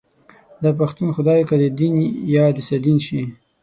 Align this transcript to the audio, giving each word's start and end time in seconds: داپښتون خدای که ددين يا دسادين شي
داپښتون 0.61 1.09
خدای 1.17 1.41
که 1.49 1.55
ددين 1.63 1.93
يا 2.35 2.45
دسادين 2.57 2.97
شي 3.05 3.21